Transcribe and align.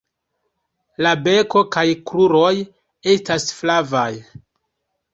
La 1.07 1.11
beko 1.27 1.63
kaj 1.77 1.85
kruroj 2.13 2.51
estas 3.17 3.49
flavaj. 3.61 4.11